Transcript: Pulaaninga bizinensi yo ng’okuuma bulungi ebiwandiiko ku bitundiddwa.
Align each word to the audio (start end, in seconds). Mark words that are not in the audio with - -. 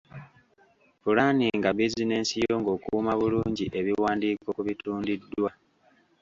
Pulaaninga 1.01 1.69
bizinensi 1.77 2.33
yo 2.45 2.53
ng’okuuma 2.61 3.11
bulungi 3.19 3.65
ebiwandiiko 3.79 4.47
ku 4.55 4.61
bitundiddwa. 4.67 5.51